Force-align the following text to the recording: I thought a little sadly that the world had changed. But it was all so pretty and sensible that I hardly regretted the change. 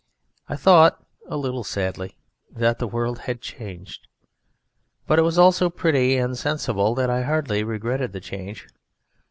I 0.49 0.55
thought 0.55 0.99
a 1.27 1.37
little 1.37 1.63
sadly 1.63 2.17
that 2.51 2.79
the 2.79 2.87
world 2.87 3.19
had 3.29 3.39
changed. 3.39 4.07
But 5.05 5.19
it 5.19 5.23
was 5.23 5.37
all 5.37 5.51
so 5.51 5.69
pretty 5.69 6.17
and 6.17 6.35
sensible 6.35 6.95
that 6.95 7.11
I 7.11 7.21
hardly 7.21 7.63
regretted 7.63 8.11
the 8.11 8.19
change. 8.19 8.67